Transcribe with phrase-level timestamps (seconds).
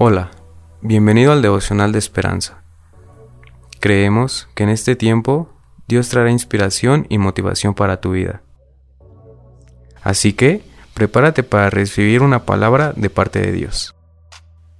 [0.00, 0.30] Hola,
[0.80, 2.62] bienvenido al devocional de esperanza.
[3.80, 5.48] Creemos que en este tiempo
[5.88, 8.44] Dios traerá inspiración y motivación para tu vida.
[10.00, 10.62] Así que,
[10.94, 13.96] prepárate para recibir una palabra de parte de Dios.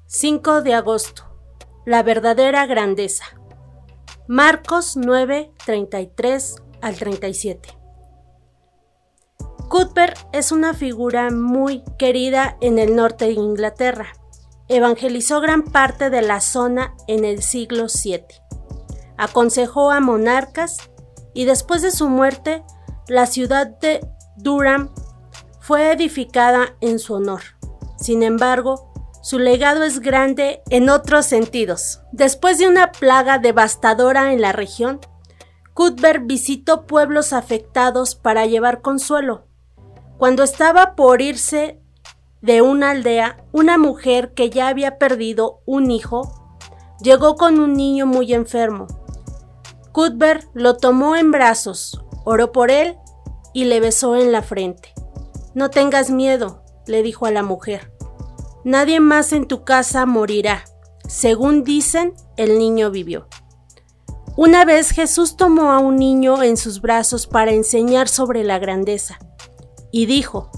[0.06, 1.24] 5 de agosto.
[1.84, 3.24] La verdadera grandeza.
[4.28, 7.76] Marcos 9, 33 al 37.
[9.68, 14.12] Cuthbert es una figura muy querida en el norte de Inglaterra
[14.68, 18.24] evangelizó gran parte de la zona en el siglo VII.
[19.16, 20.78] Aconsejó a monarcas
[21.34, 22.62] y después de su muerte,
[23.08, 24.00] la ciudad de
[24.36, 24.90] Durham
[25.60, 27.42] fue edificada en su honor.
[27.96, 28.92] Sin embargo,
[29.22, 32.00] su legado es grande en otros sentidos.
[32.12, 35.00] Después de una plaga devastadora en la región,
[35.74, 39.46] Cuthbert visitó pueblos afectados para llevar consuelo.
[40.16, 41.80] Cuando estaba por irse
[42.40, 46.38] de una aldea, una mujer que ya había perdido un hijo
[47.00, 48.86] llegó con un niño muy enfermo.
[49.92, 52.96] Cuthbert lo tomó en brazos, oró por él
[53.52, 54.92] y le besó en la frente.
[55.54, 57.92] No tengas miedo, le dijo a la mujer.
[58.64, 60.64] Nadie más en tu casa morirá.
[61.08, 63.28] Según dicen, el niño vivió.
[64.36, 69.18] Una vez Jesús tomó a un niño en sus brazos para enseñar sobre la grandeza
[69.90, 70.50] y dijo,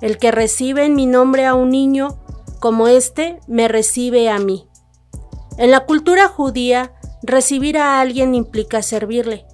[0.00, 2.18] el que recibe en mi nombre a un niño
[2.60, 4.68] como este, me recibe a mí.
[5.58, 9.44] En la cultura judía, recibir a alguien implica servirle.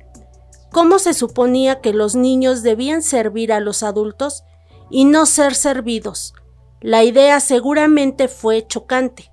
[0.70, 4.42] ¿Cómo se suponía que los niños debían servir a los adultos
[4.90, 6.34] y no ser servidos?
[6.80, 9.30] La idea seguramente fue chocante.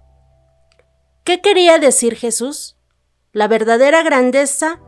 [1.23, 2.77] ¿Qué quería decir Jesús?
[3.33, 4.79] La verdadera grandeza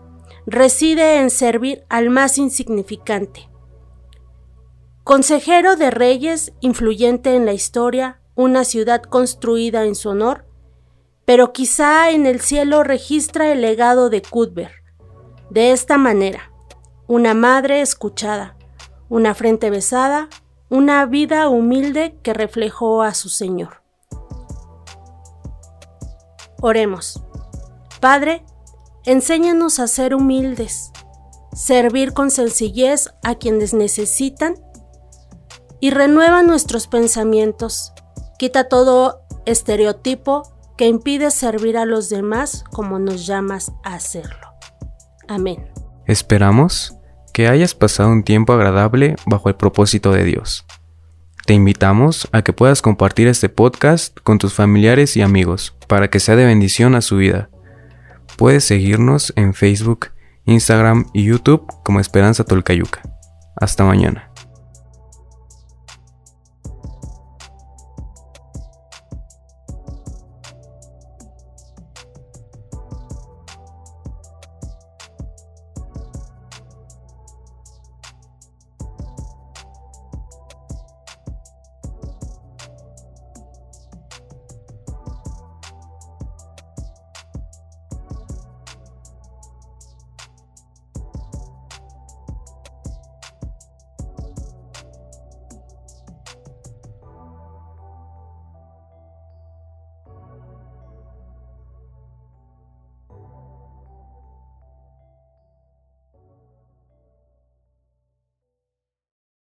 [0.45, 3.49] reside en servir al más insignificante.
[5.03, 10.45] Consejero de reyes, influyente en la historia, una ciudad construida en su honor,
[11.25, 14.73] pero quizá en el cielo registra el legado de Cuthbert.
[15.49, 16.53] De esta manera,
[17.05, 18.55] una madre escuchada,
[19.09, 20.29] una frente besada,
[20.69, 23.83] una vida humilde que reflejó a su Señor.
[26.61, 27.21] Oremos.
[27.99, 28.45] Padre,
[29.03, 30.93] enséñanos a ser humildes,
[31.53, 34.62] servir con sencillez a quienes necesitan
[35.83, 37.91] y renueva nuestros pensamientos.
[38.39, 40.43] Quita todo estereotipo
[40.77, 44.47] que impide servir a los demás como nos llamas a hacerlo.
[45.27, 45.69] Amén.
[46.05, 46.95] Esperamos
[47.33, 50.65] que hayas pasado un tiempo agradable bajo el propósito de Dios.
[51.45, 56.21] Te invitamos a que puedas compartir este podcast con tus familiares y amigos para que
[56.21, 57.49] sea de bendición a su vida.
[58.37, 60.11] Puedes seguirnos en Facebook,
[60.45, 63.01] Instagram y YouTube como Esperanza Tolcayuca.
[63.57, 64.32] Hasta mañana.